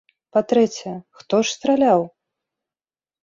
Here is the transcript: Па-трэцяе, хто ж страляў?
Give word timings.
Па-трэцяе, 0.35 0.93
хто 1.19 1.41
ж 1.49 1.53
страляў? 1.57 2.01